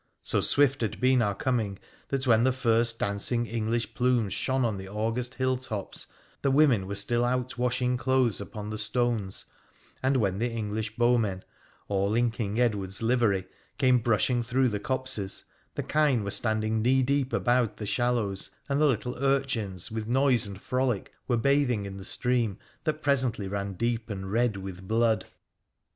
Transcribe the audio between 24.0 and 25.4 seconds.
and red with blood.